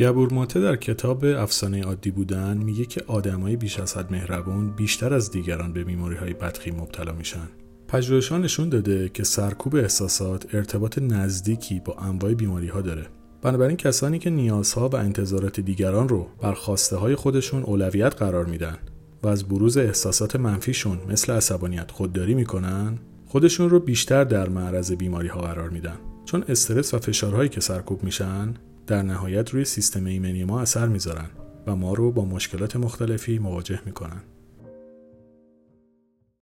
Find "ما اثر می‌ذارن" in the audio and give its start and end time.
30.44-31.30